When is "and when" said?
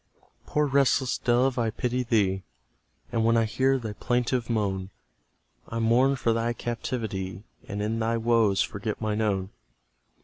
3.11-3.37